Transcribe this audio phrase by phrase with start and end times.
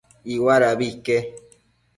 [0.33, 1.17] Iuadabi ique